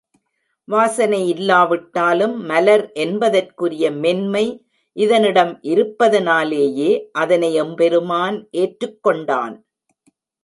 வாசனை 0.67 1.19
இல்லாவிட்டாலும் 1.27 2.33
மலர் 2.43 2.85
என்பதற்குரிய 2.93 3.91
மென்மை 3.91 4.43
இதனிடம் 4.97 5.53
இருப்பதனாலேயே 5.63 6.89
அதனை 7.11 7.51
எம்பெருமான் 7.55 8.39
ஏற்றுக் 8.61 8.99
கொண்டான். 9.03 9.55